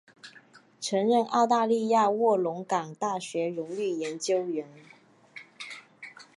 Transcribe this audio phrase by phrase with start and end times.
[0.79, 4.67] 曾任澳大利亚卧龙岗大学荣誉研究员。